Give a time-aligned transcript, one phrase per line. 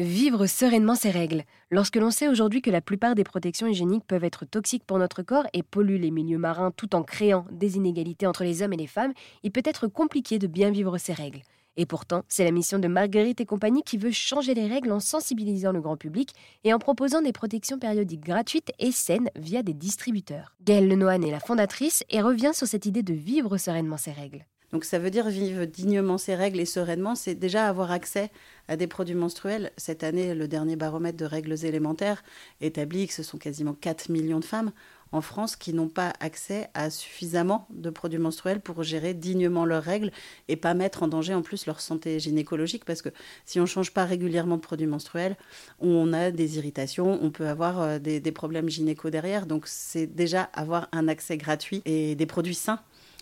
[0.00, 1.42] Vivre sereinement ses règles.
[1.72, 5.24] Lorsque l'on sait aujourd'hui que la plupart des protections hygiéniques peuvent être toxiques pour notre
[5.24, 8.76] corps et polluent les milieux marins tout en créant des inégalités entre les hommes et
[8.76, 11.42] les femmes, il peut être compliqué de bien vivre ses règles.
[11.76, 15.00] Et pourtant, c'est la mission de Marguerite et compagnie qui veut changer les règles en
[15.00, 19.74] sensibilisant le grand public et en proposant des protections périodiques gratuites et saines via des
[19.74, 20.54] distributeurs.
[20.62, 24.46] Gaëlle Lenoine est la fondatrice et revient sur cette idée de vivre sereinement ses règles.
[24.72, 28.30] Donc ça veut dire vivre dignement ses règles et sereinement, c'est déjà avoir accès
[28.68, 29.72] à des produits menstruels.
[29.78, 32.22] Cette année, le dernier baromètre de règles élémentaires
[32.60, 34.72] établit que ce sont quasiment 4 millions de femmes
[35.10, 39.82] en France qui n'ont pas accès à suffisamment de produits menstruels pour gérer dignement leurs
[39.82, 40.10] règles
[40.48, 43.08] et pas mettre en danger en plus leur santé gynécologique parce que
[43.46, 45.36] si on ne change pas régulièrement de produits menstruels,
[45.80, 49.46] on a des irritations, on peut avoir euh, des, des problèmes gynéco derrière.
[49.46, 52.80] Donc c'est déjà avoir un accès gratuit et des produits sains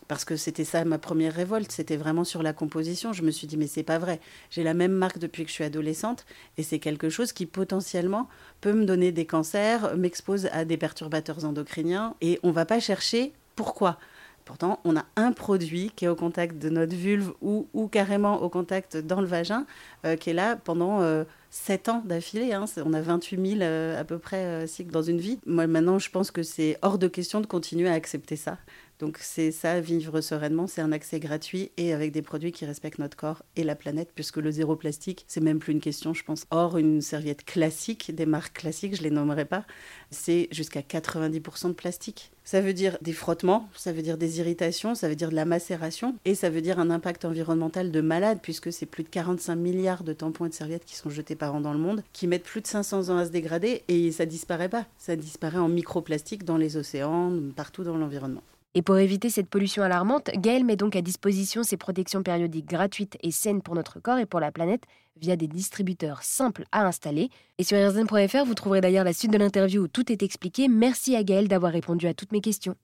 [0.08, 3.12] parce que c'était ça ma première révolte, c'était vraiment sur la composition.
[3.12, 4.20] Je me suis dit mais c'est pas vrai.
[4.50, 6.26] J'ai la même marque depuis que je suis adolescente
[6.58, 8.28] et c'est quelque chose qui potentiellement
[8.60, 13.32] peut me donner des cancers, m'expose à des perturbateurs endocriniens et on va pas chercher
[13.54, 13.98] pourquoi.
[14.44, 18.42] Pourtant, on a un produit qui est au contact de notre vulve ou, ou carrément
[18.42, 19.66] au contact dans le vagin,
[20.04, 21.24] euh, qui est là pendant euh,
[21.56, 22.52] 7 ans d'affilée.
[22.52, 22.66] Hein.
[22.84, 25.38] On a 28 000 euh, à peu près euh, cycles dans une vie.
[25.46, 28.58] Moi, maintenant, je pense que c'est hors de question de continuer à accepter ça.
[28.98, 32.98] Donc c'est ça, vivre sereinement, c'est un accès gratuit et avec des produits qui respectent
[32.98, 36.24] notre corps et la planète, puisque le zéro plastique, c'est même plus une question, je
[36.24, 36.46] pense.
[36.50, 39.66] Or, une serviette classique, des marques classiques, je les nommerai pas,
[40.10, 42.30] c'est jusqu'à 90% de plastique.
[42.42, 45.44] Ça veut dire des frottements, ça veut dire des irritations, ça veut dire de la
[45.44, 49.56] macération et ça veut dire un impact environnemental de malade, puisque c'est plus de 45
[49.56, 52.26] milliards de tampons et de serviettes qui sont jetés par an dans le monde, qui
[52.26, 54.86] mettent plus de 500 ans à se dégrader et ça disparaît pas.
[54.96, 58.42] Ça disparaît en microplastique dans les océans, partout dans l'environnement.
[58.76, 63.16] Et pour éviter cette pollution alarmante, Gaël met donc à disposition ses protections périodiques gratuites
[63.22, 64.82] et saines pour notre corps et pour la planète
[65.18, 67.30] via des distributeurs simples à installer.
[67.56, 70.68] Et sur rzn.fr, vous trouverez d'ailleurs la suite de l'interview où tout est expliqué.
[70.68, 72.76] Merci à Gaël d'avoir répondu à toutes mes questions.